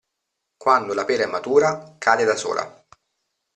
Quando 0.57 0.95
la 0.95 1.05
pera 1.05 1.25
è 1.25 1.25
matura, 1.27 1.93
cade 1.99 2.23
da 2.25 2.35
sola. 2.35 2.85